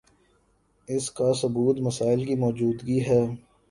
[0.87, 3.21] اسکا ثبوت مسائل کی موجودگی ہے